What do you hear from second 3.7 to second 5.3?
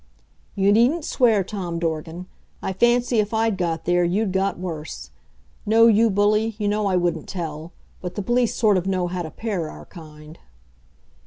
there, you'd got worse.